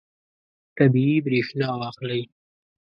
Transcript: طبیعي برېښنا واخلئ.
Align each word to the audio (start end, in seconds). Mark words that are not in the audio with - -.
طبیعي 0.77 1.17
برېښنا 1.25 1.69
واخلئ. 1.79 2.23